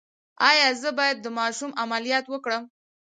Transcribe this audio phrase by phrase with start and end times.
[0.49, 2.63] ایا زه باید د ماشوم عملیات وکړم؟